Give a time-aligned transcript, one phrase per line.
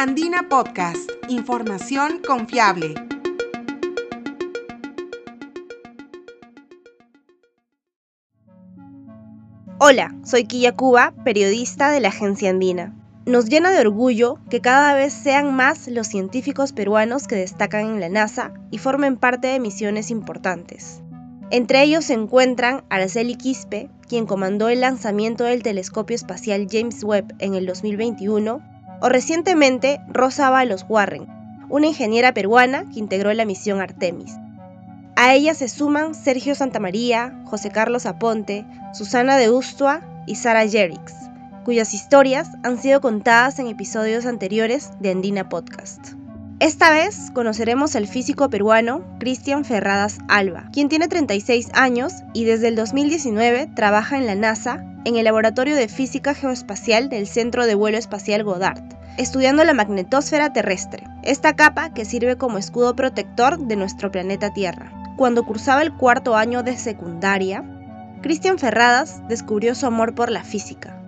[0.00, 2.94] Andina Podcast, información confiable.
[9.80, 12.94] Hola, soy Quilla Cuba, periodista de la agencia Andina.
[13.26, 17.98] Nos llena de orgullo que cada vez sean más los científicos peruanos que destacan en
[17.98, 21.02] la NASA y formen parte de misiones importantes.
[21.50, 27.34] Entre ellos se encuentran Araceli Quispe, quien comandó el lanzamiento del telescopio espacial James Webb
[27.40, 31.26] en el 2021, o recientemente Rosa Balos Warren,
[31.68, 34.36] una ingeniera peruana que integró la misión Artemis.
[35.16, 41.12] A ella se suman Sergio Santamaría, José Carlos Aponte, Susana de Ustua y Sara Jerix,
[41.64, 46.17] cuyas historias han sido contadas en episodios anteriores de Andina Podcast.
[46.60, 52.66] Esta vez conoceremos al físico peruano Cristian Ferradas Alba, quien tiene 36 años y desde
[52.66, 57.76] el 2019 trabaja en la NASA en el Laboratorio de Física Geoespacial del Centro de
[57.76, 58.82] Vuelo Espacial Goddard,
[59.18, 64.92] estudiando la magnetosfera terrestre, esta capa que sirve como escudo protector de nuestro planeta Tierra.
[65.16, 67.62] Cuando cursaba el cuarto año de secundaria,
[68.20, 71.00] Cristian Ferradas descubrió su amor por la física.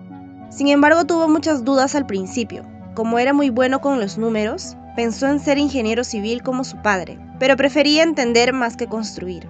[0.49, 2.63] Sin embargo, tuvo muchas dudas al principio.
[2.93, 7.19] Como era muy bueno con los números, pensó en ser ingeniero civil como su padre,
[7.39, 9.47] pero prefería entender más que construir.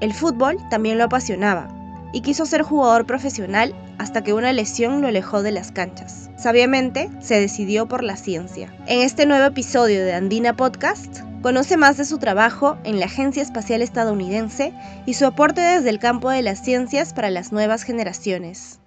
[0.00, 1.68] El fútbol también lo apasionaba,
[2.12, 6.30] y quiso ser jugador profesional hasta que una lesión lo alejó de las canchas.
[6.36, 8.74] Sabiamente, se decidió por la ciencia.
[8.86, 13.42] En este nuevo episodio de Andina Podcast, conoce más de su trabajo en la Agencia
[13.42, 14.72] Espacial Estadounidense
[15.06, 18.80] y su aporte desde el campo de las ciencias para las nuevas generaciones.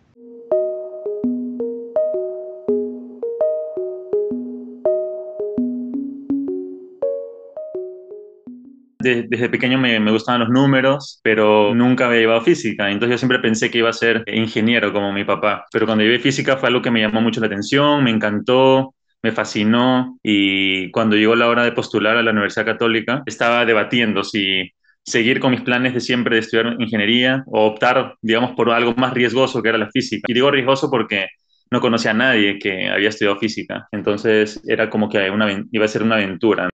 [9.04, 12.90] Desde pequeño me, gustaban los números, pero nunca había llevado física.
[12.90, 15.66] Entonces yo siempre pensé que iba a ser ingeniero como mi papá.
[15.72, 19.32] Pero cuando llevé física fue algo que me llamó mucho la atención, me encantó, me
[19.32, 20.18] fascinó.
[20.23, 24.72] Y cuando llegó la hora de postular a la Universidad Católica, estaba debatiendo si
[25.06, 29.14] seguir con mis planes de siempre de estudiar ingeniería o optar, digamos, por algo más
[29.14, 30.26] riesgoso que era la física.
[30.27, 31.27] Y digo riesgoso porque
[31.72, 33.88] no conocía a nadie que había estudiado física.
[33.92, 35.27] Entonces era como que
[35.72, 36.70] iba a ser una aventura.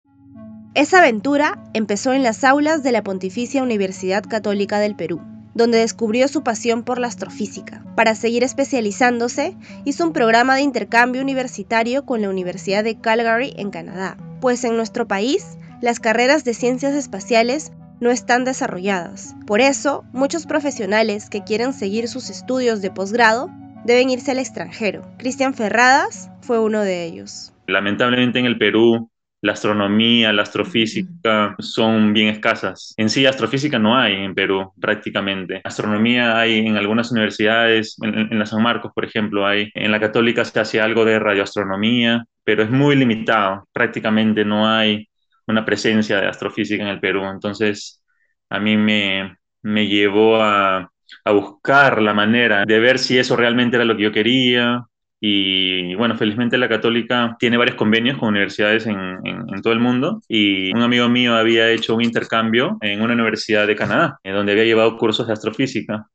[0.76, 5.22] Esa aventura empezó en las aulas de la Pontificia Universidad Católica del Perú,
[5.54, 7.82] donde descubrió su pasión por la astrofísica.
[7.96, 9.56] Para seguir especializándose,
[9.86, 14.76] hizo un programa de intercambio universitario con la Universidad de Calgary en Canadá, pues en
[14.76, 17.72] nuestro país las carreras de ciencias espaciales
[18.02, 19.34] no están desarrolladas.
[19.48, 23.50] Por eso, muchos profesionales que quieren seguir sus estudios de posgrado
[23.86, 25.04] deben irse al extranjero.
[25.20, 27.54] Cristian Ferradas fue uno de ellos.
[27.66, 29.10] Lamentablemente en el Perú
[29.46, 32.96] la astronomía, la astrofísica son bien escasas.
[32.98, 35.62] En sí, astrofísica no hay en Perú prácticamente.
[35.64, 39.70] Astronomía hay en algunas universidades, en, la San Marcos, por ejemplo, hay.
[39.76, 43.68] En la católica se hace algo de radioastronomía, pero es muy limitado.
[43.72, 45.08] Prácticamente no hay
[45.46, 47.24] una presencia de astrofísica en el Perú.
[47.26, 48.04] Entonces,
[48.50, 50.92] a mí me, me llevó a,
[51.24, 54.86] a buscar la manera de ver si eso realmente era lo que yo quería,
[55.28, 60.22] y bueno, felizmente la católica tiene varios convenios con universidades en, en, todo el mundo
[60.28, 64.52] y un amigo mío había hecho un intercambio en una universidad de Canadá, eh, donde
[64.52, 66.06] había llevado cursos de astrofísica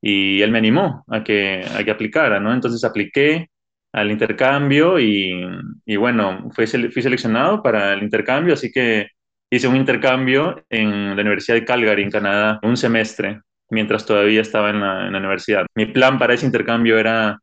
[0.00, 2.52] y él me animó a que, a que aplicara, ¿no?
[2.54, 3.48] Entonces apliqué
[3.92, 5.32] al intercambio y,
[5.84, 9.08] y bueno, fui, fui seleccionado para el intercambio, así que
[9.50, 13.40] hice un intercambio en la Universidad de Calgary, en Canadá, un semestre,
[13.70, 15.66] mientras todavía estaba en en la universidad.
[15.74, 17.40] Mi plan para ese intercambio era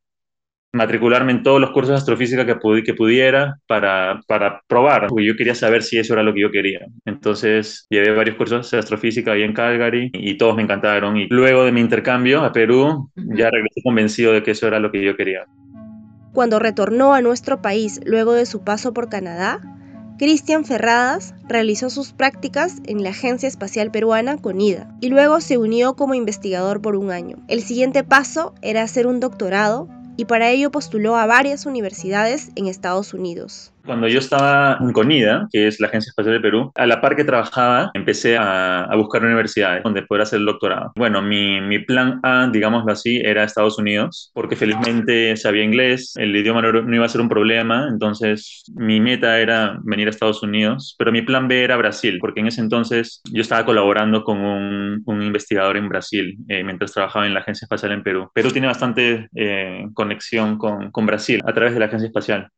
[0.74, 5.36] matricularme en todos los cursos de astrofísica que, que pudiera para, para probar, porque yo
[5.36, 6.80] quería saber si eso era lo que yo quería.
[7.06, 11.18] Entonces llevé varios cursos de astrofísica ahí en Calgary y todos me encantaron.
[11.18, 14.92] Y luego de mi intercambio a Perú, ya regresé convencido de que eso era lo
[14.92, 15.46] que yo quería.
[16.34, 19.60] Cuando retornó a nuestro país luego de su paso por Canadá,
[20.18, 25.96] Cristian Ferradas realizó sus prácticas en la Agencia Espacial Peruana CONIDA y luego se unió
[25.96, 27.38] como investigador por un año.
[27.48, 29.90] El siguiente paso era hacer un doctorado
[30.22, 33.71] y para ello postuló a varias universidades en Estados Unidos.
[33.86, 37.16] Cuando yo estaba en CONIDA, que es la Agencia Espacial de Perú, a la par
[37.16, 40.92] que trabajaba, empecé a, a buscar universidades donde poder hacer el doctorado.
[40.96, 46.36] Bueno, mi, mi, plan A, digámoslo así, era Estados Unidos, porque felizmente sabía inglés, el
[46.36, 50.44] idioma no, no, iba a ser un problema, entonces mi meta era venir a Estados
[50.44, 54.38] Unidos, pero mi plan B era Brasil, porque en ese entonces yo estaba colaborando con
[54.40, 58.30] un, un investigador en Brasil eh, mientras trabajaba en la Agencia Espacial en Perú.
[58.34, 62.50] Perú tiene bastante eh, conexión con, con Brasil a través de la Agencia Espacial.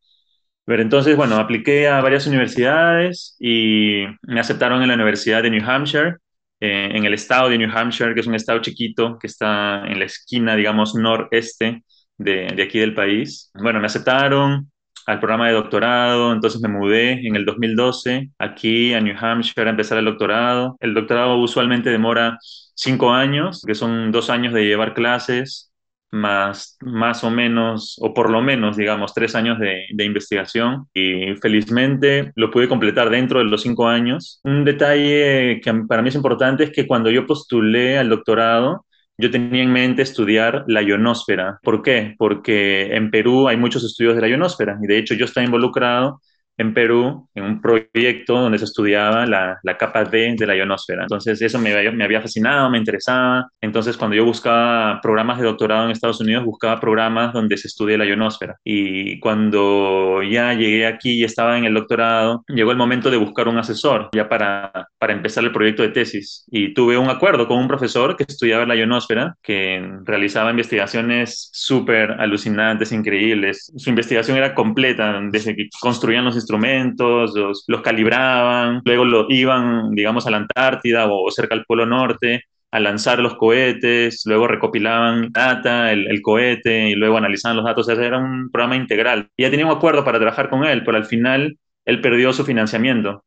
[0.66, 5.70] Pero entonces, bueno, apliqué a varias universidades y me aceptaron en la Universidad de New
[5.70, 6.18] Hampshire,
[6.60, 10.00] eh, en el estado de New Hampshire, que es un estado chiquito que está en
[10.00, 11.84] la esquina, digamos, noreste
[12.18, 13.52] de, de aquí del país.
[13.54, 14.72] Bueno, me aceptaron,
[15.06, 19.72] al programa de doctorado, entonces me mudé en el 2012 aquí a New Hampshire a
[19.72, 20.78] empezar el doctorado.
[20.80, 22.38] El doctorado usualmente demora
[22.76, 25.73] cinco años, que son dos años de llevar clases,
[26.14, 31.36] más, más o menos, o por lo menos, digamos, tres años de, de, investigación y
[31.42, 34.40] felizmente lo pude completar dentro de los cinco años.
[34.44, 38.86] Un detalle que para mí es importante es que cuando yo postulé al doctorado,
[39.18, 41.60] yo tenía en mente estudiar la ionosfera.
[41.64, 42.14] ¿Por qué?
[42.18, 46.22] Porque en Perú hay muchos estudios de la ionosfera y de hecho yo estaba involucrado
[46.58, 51.04] en Perú en un proyecto donde se estudiaba la, la capa D de la ionosfera.
[51.04, 53.48] Entonces eso me había, me había, fascinado, me interesaba.
[53.62, 57.98] Entonces cuando yo buscaba programas de doctorado en Estados Unidos, buscaba programas donde se estudie
[57.98, 58.58] la ionosfera.
[58.64, 63.48] Y cuando ya llegué aquí y estaba en el doctorado, llegó el momento de buscar
[63.48, 66.46] un asesor ya para, para empezar el proyecto de tesis.
[66.52, 72.12] Y tuve un acuerdo con un profesor que estudiaba la ionosfera, que realizaba investigaciones súper
[72.12, 73.72] alucinantes, increíbles.
[73.76, 80.28] Su investigación era completa, desde que construían los instrumentos, los, calibraban, luego lo iban, digamos,
[80.28, 82.44] a la Antártida o cerca al Polo Norte
[82.74, 87.88] a lanzar los cohetes, luego recopilaban data, el, cohete, y luego analizaban los datos.
[87.88, 89.30] era un programa integral.
[89.38, 93.24] Ya tenía un acuerdo para trabajar con él, pero al final él perdió su financiamiento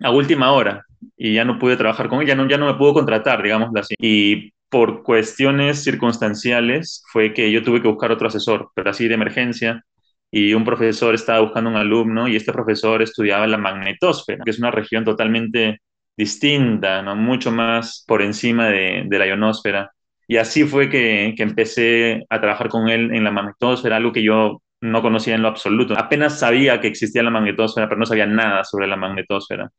[0.00, 0.84] a última hora
[1.16, 3.80] y ya no pude trabajar con él, ya no, ya no me pudo contratar, digámoslo
[3.80, 3.94] así.
[3.98, 9.14] Y por cuestiones circunstanciales fue que yo tuve que buscar otro asesor, pero así de
[9.14, 9.84] emergencia
[10.34, 14.58] y un profesor estaba buscando un alumno y este profesor estudiaba la magnetosfera, que es
[14.58, 15.82] una región totalmente
[16.16, 17.14] distinta, ¿no?
[17.14, 19.92] mucho más por encima de, de la ionosfera.
[20.26, 24.22] Y así fue que, que, empecé a trabajar con él en la magnetosfera, algo que
[24.22, 25.94] yo no conocía en lo absoluto.
[25.98, 29.70] Apenas sabía que existía la magnetosfera, pero no sabía nada sobre la magnetosfera.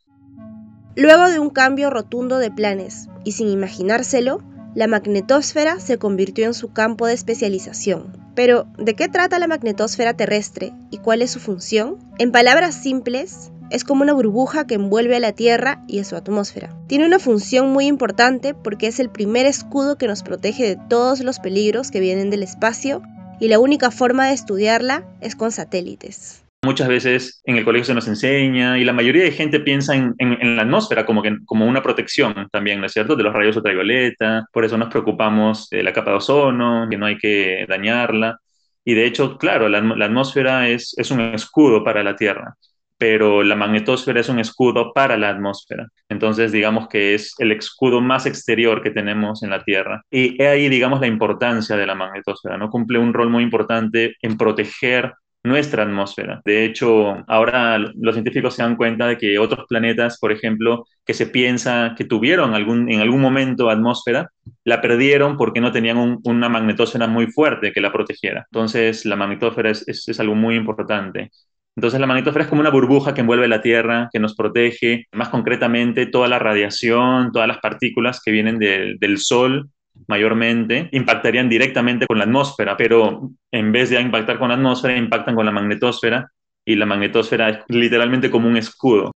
[0.96, 4.44] Luego de un cambio rotundo de planes y sin imaginárselo,
[4.75, 8.18] la magnetosfera se convirtió en su campo de especialización.
[8.36, 12.00] Pero, ¿de qué trata la magnetosfera terrestre y cuál es su función?
[12.18, 16.16] En palabras simples, es como una burbuja que envuelve a la Tierra y a su
[16.16, 16.70] atmósfera.
[16.88, 21.22] Tiene una función muy importante porque es el primer escudo que nos protege de todos
[21.22, 23.02] los peligros que vienen del espacio
[23.40, 26.43] y la única forma de estudiarla es con satélites.
[26.63, 30.15] Muchas veces en el colegio se nos enseña y la mayoría de gente piensa en,
[30.18, 33.57] en, la atmósfera como, que, como una protección también, ¿no es cierto?, de los rayos
[33.57, 34.45] ultravioleta.
[34.50, 38.39] Por eso nos preocupamos de la capa de ozono, que no hay que dañarla.
[38.86, 42.56] Y de hecho, claro, la, la atmósfera es, es un escudo para la Tierra,
[42.98, 45.89] pero la magnetosfera es un escudo para la atmósfera.
[46.07, 50.01] Entonces, digamos que es el escudo más exterior que tenemos en la Tierra.
[50.10, 52.69] Y ahí, digamos, la importancia de la magnetosfera, ¿no?
[52.69, 55.12] Cumple un rol muy importante en proteger
[55.44, 56.42] nuestra atmósfera.
[56.45, 61.13] De hecho, ahora los científicos se dan cuenta de que otros planetas, por ejemplo, que
[61.13, 64.30] se piensa que tuvieron algún, en algún momento atmósfera,
[64.63, 68.48] la perdieron porque no tenían una magnetosfera muy fuerte que la protegiera.
[68.51, 71.31] Entonces, la magnetosfera es, algo muy importante.
[71.75, 75.30] Entonces la magnetosfera es como una burbuja que envuelve la Tierra, que nos protege, más
[75.30, 79.72] concretamente toda la radiación, todas las partículas que vienen del Sol
[80.07, 85.36] mayormente, impactarían directamente con la atmósfera, pero en vez de impactar con la atmósfera, impactan
[85.36, 86.31] con la magnetosfera
[86.66, 89.12] y la magnetosfera es literalmente como un escudo.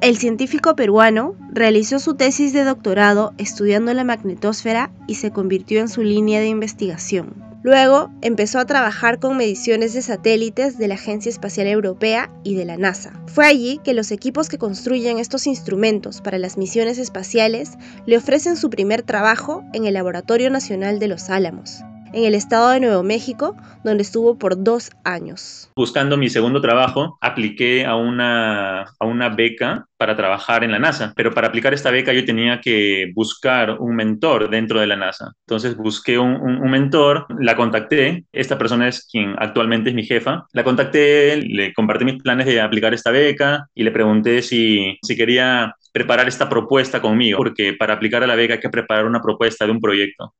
[0.00, 5.88] El científico peruano realizó su tesis de doctorado estudiando la magnetosfera y se convirtió en
[5.88, 7.51] su línea de investigación.
[7.62, 12.64] Luego empezó a trabajar con mediciones de satélites de la Agencia Espacial Europea y de
[12.64, 13.12] la NASA.
[13.26, 17.72] Fue allí que los equipos que construyen estos instrumentos para las misiones espaciales
[18.04, 22.70] le ofrecen su primer trabajo en el Laboratorio Nacional de Los Álamos en el estado
[22.70, 25.70] de Nuevo México, donde estuvo por dos años.
[25.76, 31.12] Buscando mi segundo trabajo, apliqué a una, a una beca para trabajar en la NASA,
[31.16, 35.32] pero para aplicar esta beca yo tenía que buscar un mentor dentro de la NASA.
[35.46, 40.46] Entonces busqué un, un, mentor, la contacté, esta persona es quien actualmente es mi jefa,
[40.52, 45.16] la contacté, le compartí mis planes de aplicar esta beca y le pregunté si, si
[45.16, 49.20] quería preparar esta propuesta conmigo, porque para aplicar a la beca hay que preparar una
[49.20, 50.34] propuesta de un proyecto.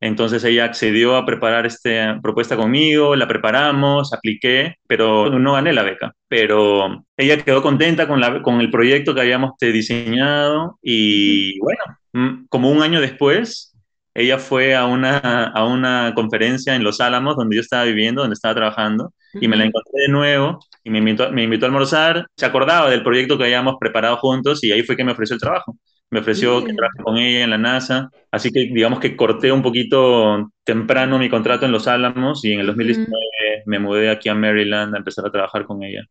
[0.00, 5.82] Entonces ella accedió a preparar esta propuesta conmigo, la preparamos, apliqué, pero no gané la
[5.82, 6.12] beca.
[6.28, 12.46] Pero ella quedó contenta con, la, con el proyecto que habíamos diseñado y bueno, mm,
[12.48, 13.74] como un año después,
[14.14, 18.34] ella fue a una, a una conferencia en Los Álamos, donde yo estaba viviendo, donde
[18.34, 22.26] estaba trabajando, y me la encontré de nuevo y me invitó, me invitó a almorzar.
[22.36, 25.40] Se acordaba del proyecto que habíamos preparado juntos y ahí fue que me ofreció el
[25.40, 25.76] trabajo
[26.10, 29.62] me ofreció que trabaje con ella en la NASA, así que digamos que corté un
[29.62, 33.18] poquito temprano mi contrato en Los Álamos y en el 2019
[33.66, 36.04] me mudé aquí a Maryland a empezar a trabajar con ella.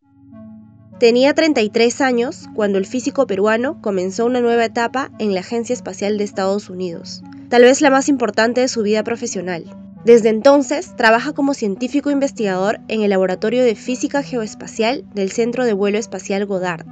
[1.00, 6.18] Tenía 33 años cuando el físico peruano comenzó una nueva etapa en la Agencia Espacial
[6.18, 9.64] de Estados Unidos, tal vez la más importante de su vida profesional.
[10.04, 15.72] Desde entonces trabaja como científico investigador en el Laboratorio de Física Geoespacial del Centro de
[15.72, 16.86] Vuelo Espacial Goddard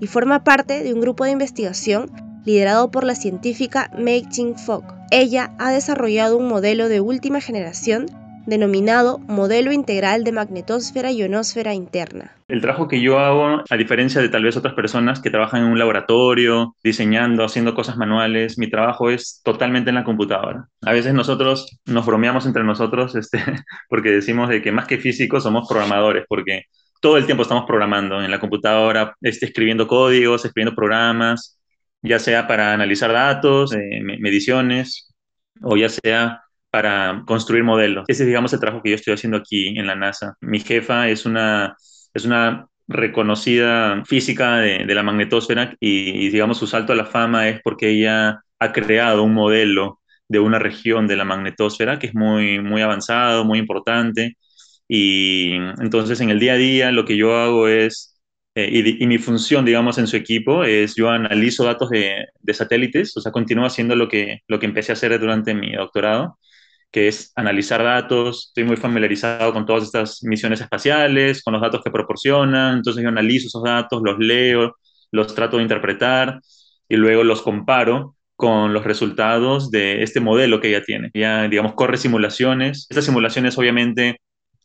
[0.00, 4.82] y forma parte de un grupo de investigación liderado por la científica Mei Ching Fock.
[5.10, 8.06] Ella ha desarrollado un modelo de última generación
[8.46, 12.32] denominado Modelo Integral de Magnetosfera y Ionosfera Interna.
[12.48, 15.72] El trabajo que yo hago, a diferencia de tal vez otras personas que trabajan en
[15.72, 20.68] un laboratorio, diseñando, haciendo cosas manuales, mi trabajo es totalmente en la computadora.
[20.80, 23.44] A veces nosotros nos bromeamos entre nosotros este,
[23.90, 26.62] porque decimos de que más que físicos somos programadores, porque
[27.02, 31.57] todo el tiempo estamos programando en la computadora, este, escribiendo códigos, escribiendo programas,
[32.02, 35.14] ya sea para analizar datos, eh, mediciones,
[35.62, 38.04] o ya sea para construir modelos.
[38.08, 40.36] Ese es, digamos, el trabajo que yo estoy haciendo aquí en la NASA.
[40.40, 41.76] Mi jefa es una,
[42.14, 47.48] es una reconocida física de, de la magnetosfera y, digamos, su salto a la fama
[47.48, 52.14] es porque ella ha creado un modelo de una región de la magnetosfera que es
[52.14, 54.36] muy, muy avanzado, muy importante.
[54.88, 58.17] Y entonces en el día a día lo que yo hago es
[58.60, 63.16] eh, y, mi función, digamos, en su equipo es yo analizo datos de, de, satélites,
[63.16, 66.40] o sea, continúo haciendo lo que, lo que empecé a hacer durante mi doctorado,
[66.90, 68.48] que es analizar datos.
[68.48, 73.08] Estoy muy familiarizado con todas estas misiones espaciales, con los datos que proporcionan, entonces yo
[73.10, 74.74] analizo esos datos, los leo,
[75.12, 76.40] los trato de interpretar
[76.88, 81.12] y luego los comparo con los resultados de este modelo que ella tiene.
[81.14, 82.88] Ya, digamos, corre simulaciones.
[82.90, 84.20] Estas simulaciones obviamente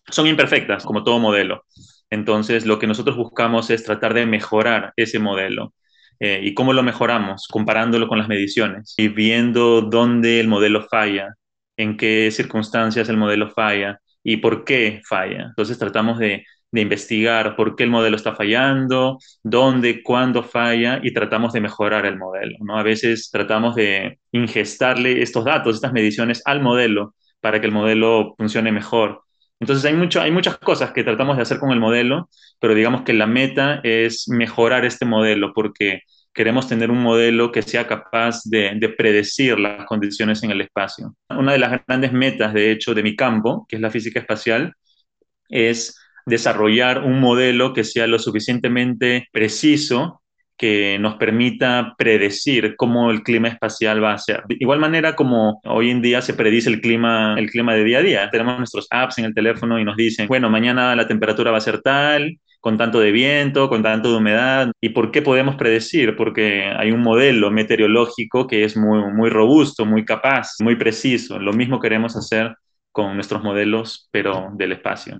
[0.09, 1.63] son imperfectas, como todo modelo.
[2.13, 5.73] Entonces, lo que nosotros buscamos es tratar de mejorar ese modelo.
[6.19, 7.47] Eh, ¿Y cómo lo mejoramos?
[7.51, 11.33] Comparándolo con las mediciones y viendo dónde el modelo falla,
[11.75, 15.45] en qué circunstancias el modelo falla y por qué falla.
[15.49, 21.53] Entonces, tratamos de, investigar por qué el modelo está fallando, dónde, cuándo falla y tratamos
[21.53, 22.57] de mejorar el modelo.
[22.61, 22.77] ¿no?
[22.77, 28.33] A veces tratamos de ingestarle estos datos, estas mediciones al modelo para que el modelo
[28.37, 29.23] funcione mejor.
[29.63, 32.29] Entonces hay, mucho, hay muchas cosas que tratamos de hacer con el modelo,
[32.59, 36.01] pero digamos que la meta es mejorar este modelo porque
[36.33, 41.15] queremos tener un modelo que sea capaz de, de, predecir las condiciones en el espacio.
[41.29, 44.73] Una de las grandes metas, de hecho, de mi campo, que es la física espacial,
[45.47, 50.22] es desarrollar un modelo que sea lo suficientemente preciso
[50.57, 54.43] que nos permita predecir cómo el clima espacial va a ser.
[54.47, 57.99] De igual manera como hoy en día se predice el clima, el clima de día
[57.99, 58.29] a día.
[58.29, 61.61] Tenemos nuestros apps en el teléfono y nos dicen, bueno, mañana la temperatura va a
[61.61, 64.71] ser tal, con tanto de viento, con tanto de humedad.
[64.79, 66.15] ¿Y por qué podemos predecir?
[66.15, 71.39] Porque hay un modelo meteorológico que es muy, muy robusto, muy capaz, muy preciso.
[71.39, 72.55] Lo mismo queremos hacer
[72.93, 75.17] con nuestros modelos, pero del espacio.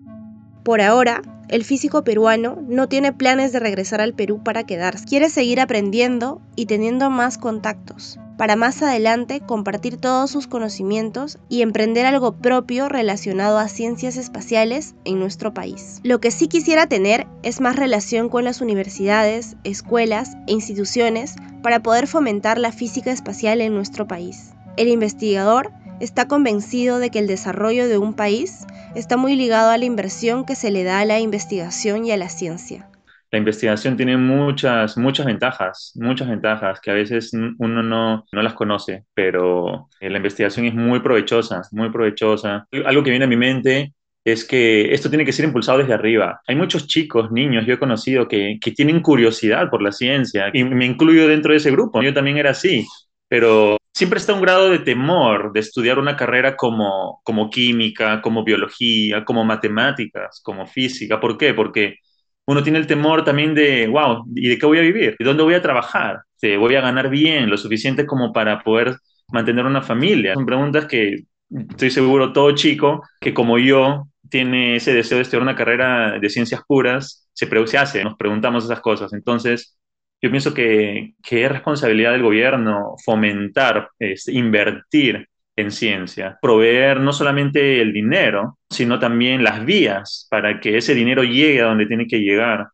[0.64, 5.04] Por ahora, el físico peruano no tiene planes de regresar al Perú para quedarse.
[5.06, 11.64] Quiere seguir aprendiendo y teniendo más contactos, para más adelante compartir todos sus conocimientos y
[11.64, 16.00] emprender algo propio relacionado a ciencias espaciales en nuestro país.
[16.02, 21.84] Lo que sí quisiera tener es más relación con las universidades, escuelas e instituciones para
[21.84, 24.52] poder fomentar la física espacial en nuestro país.
[24.78, 29.78] El investigador está convencido de que el desarrollo de un país está muy ligado a
[29.78, 32.90] la inversión que se le da a la investigación y a la ciencia.
[33.32, 38.54] La investigación tiene muchas, muchas ventajas, muchas ventajas que a veces uno no, no las
[38.54, 42.68] conoce, pero eh, la investigación es muy provechosa, muy provechosa.
[42.86, 46.42] Algo que viene a mi mente es que esto tiene que ser impulsado desde arriba.
[46.48, 50.64] Hay muchos chicos, niños, yo he conocido que, que tienen curiosidad por la ciencia y
[50.64, 52.04] me incluyo dentro de ese grupo.
[52.04, 52.86] Yo también era así,
[53.28, 58.44] pero siempre está un grado de temor de estudiar una carrera como, como química, como
[58.44, 61.20] biología, como matemáticas, como física.
[61.20, 61.54] ¿Por qué?
[61.54, 61.98] Porque
[62.46, 65.16] uno tiene el temor también de, wow, ¿y de qué voy a vivir?
[65.20, 66.22] ¿Y dónde voy a trabajar?
[66.60, 68.98] ¿Voy a ganar bien, lo suficiente como para poder
[69.32, 70.34] mantener una familia?
[70.34, 71.24] Son preguntas que
[71.70, 76.30] estoy seguro todo chico que como yo tiene ese deseo de estudiar una carrera de
[76.30, 79.14] ciencias puras, se, se hace, nos preguntamos esas cosas.
[79.14, 79.78] Entonces,
[80.24, 85.28] yo pienso que, que es responsabilidad del gobierno fomentar, este, invertir
[85.58, 91.24] en ciencia, proveer no solamente el dinero, sino también las vías para que ese dinero
[91.26, 92.68] llegue a donde tiene que llegar,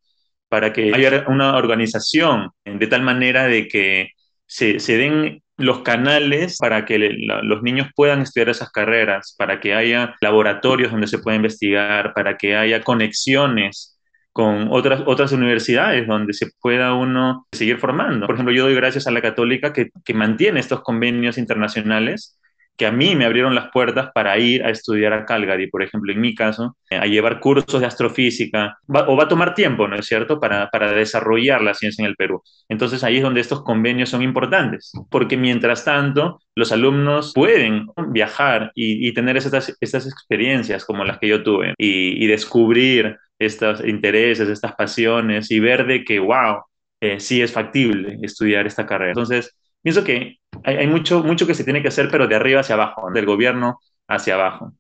[0.47, 4.09] para que haya una organización de tal manera de que
[4.45, 9.73] se, se den los canales para que los niños puedan estudiar esas carreras, para que
[9.73, 13.98] haya laboratorios donde se pueda investigar, para que haya conexiones
[14.39, 18.25] con otras, otras universidades donde se pueda uno seguir formando.
[18.25, 22.38] Por ejemplo, yo doy gracias a la católica que, que mantiene estos convenios internacionales
[22.79, 26.13] que a mí me abrieron las puertas para ir a estudiar a Calgary, por ejemplo,
[26.13, 30.05] en mi caso, a llevar cursos de astrofísica, o va a tomar tiempo, ¿no es
[30.05, 32.41] cierto?, para, para desarrollar la ciencia en el Perú.
[32.69, 38.71] Entonces ahí es donde estos convenios son importantes, porque mientras tanto, los alumnos pueden viajar
[38.73, 44.73] y, tener estas, estas experiencias como las que yo tuve y, descubrir estos intereses, estas
[44.75, 46.63] pasiones y ver de que, wow,
[47.01, 49.11] eh, sí es factible estudiar esta carrera.
[49.11, 52.75] Entonces, pienso que hay, mucho, mucho que se tiene que hacer, pero de arriba hacia
[52.75, 54.73] abajo, del gobierno hacia abajo.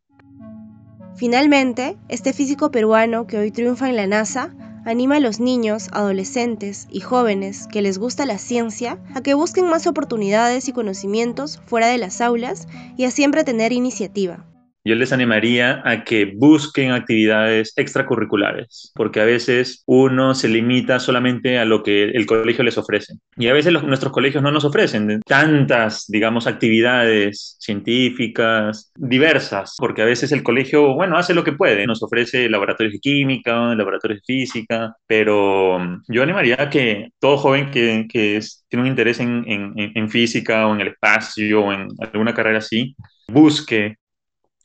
[1.15, 4.53] Finalmente, este físico peruano que hoy triunfa en la NASA
[4.85, 9.69] anima a los niños, adolescentes y jóvenes que les gusta la ciencia a que busquen
[9.69, 14.45] más oportunidades y conocimientos fuera de las aulas y a siempre tener iniciativa
[14.89, 21.59] yo les animaría a que busquen actividades extracurriculares, porque a veces uno se limita solamente
[21.59, 23.13] a lo que el colegio les ofrece.
[23.37, 30.05] Y a veces nuestros colegios no nos ofrecen tantas, digamos, actividades científicas diversas, porque a
[30.05, 34.25] veces el colegio, bueno, hace lo que puede, nos ofrece laboratorios de química, laboratorios de
[34.25, 35.77] física, pero
[36.07, 40.65] yo animaría a que todo joven que, que tiene un interés en, en, en física
[40.67, 42.95] o en el espacio o en alguna carrera así,
[43.27, 43.97] busque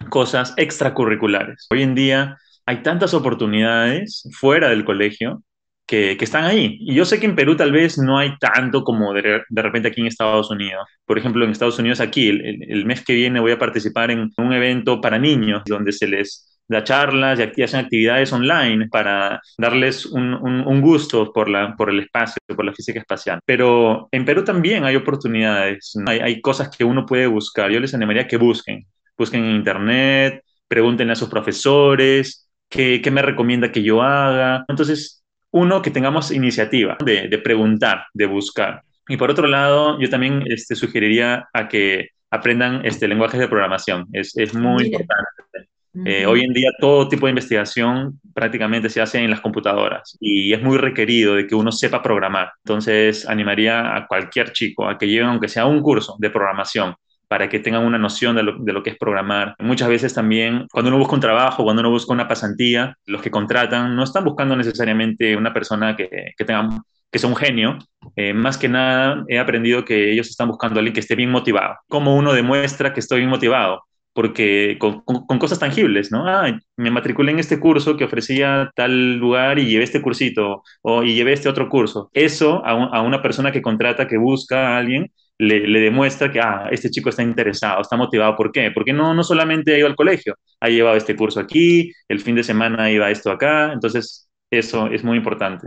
[0.08, 1.66] cosas extracurriculares.
[1.70, 5.42] Hoy en día hay tantas oportunidades fuera del colegio
[5.86, 6.78] que, están ahí.
[6.80, 10.00] Y yo sé que en Perú tal vez no hay tanto como de, repente aquí
[10.00, 10.86] en Estados Unidos.
[11.04, 14.52] Por ejemplo, en Estados Unidos aquí, el, mes que viene voy a participar en un
[14.52, 20.80] evento para niños donde se les da charlas y hacen actividades online para darles un,
[20.80, 23.40] gusto por, la, por el espacio, por la física espacial.
[23.44, 27.70] Pero en Perú también hay oportunidades, hay, hay cosas que uno puede buscar.
[27.70, 33.72] Yo les animaría que busquen busquen en internet, pregunten a sus profesores, qué, me recomienda
[33.72, 34.64] que yo haga.
[34.68, 38.82] Entonces, uno, que tengamos iniciativa de, preguntar, de buscar.
[39.08, 44.06] Y por otro lado, yo también este, sugeriría a que aprendan este, lenguajes de programación.
[44.12, 45.28] Es, muy importante.
[46.06, 50.52] Eh, hoy en día todo tipo de investigación prácticamente se hace en las computadoras y
[50.52, 52.50] es muy requerido de que uno sepa programar.
[52.64, 56.96] Entonces animaría a cualquier chico a que lleve aunque sea un curso de programación
[57.34, 59.56] para que tengan una noción de lo, que es programar.
[59.58, 63.32] Muchas veces también, cuando uno busca un trabajo, cuando uno busca una pasantía, los que
[63.32, 66.68] contratan no están buscando necesariamente una persona que, que tenga
[67.10, 67.78] que sea un genio,
[68.14, 71.32] eh, más que nada he aprendido que ellos están buscando a alguien que esté bien
[71.32, 71.74] motivado.
[71.88, 73.82] ¿Cómo uno demuestra que estoy bien motivado?
[74.12, 75.02] Porque con,
[75.40, 76.28] cosas tangibles, ¿no?
[76.28, 81.02] Ah, me matriculé en este curso que ofrecía tal lugar y llevé este cursito, o
[81.02, 82.10] y llevé este otro curso.
[82.12, 86.68] Eso a, a una persona que contrata, que busca a alguien, le, demuestra que, ah,
[86.70, 88.36] este chico está interesado, está motivado.
[88.36, 88.70] ¿Por qué?
[88.70, 92.36] Porque no, no solamente ha ido al colegio, ha llevado este curso aquí, el fin
[92.36, 95.66] de semana iba esto acá, entonces eso es muy importante.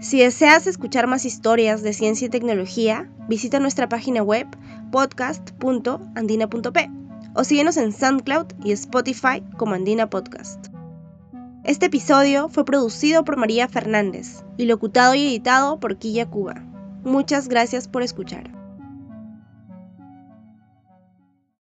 [0.00, 4.46] Si deseas escuchar más historias de ciencia y tecnología, visita nuestra página web
[4.90, 7.07] podcast.andina.p
[7.38, 10.66] o síguenos en SoundCloud y Spotify como Andina Podcast.
[11.62, 16.56] Este episodio fue producido por María Fernández y locutado y editado por Quilla Cuba.
[17.04, 18.57] Muchas gracias por escuchar.